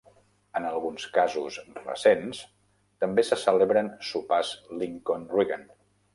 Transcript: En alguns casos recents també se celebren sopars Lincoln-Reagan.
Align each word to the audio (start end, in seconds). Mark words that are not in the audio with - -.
En 0.59 0.63
alguns 0.69 1.03
casos 1.17 1.59
recents 1.81 2.39
també 3.05 3.27
se 3.29 3.39
celebren 3.43 3.93
sopars 4.09 4.57
Lincoln-Reagan. 4.83 5.71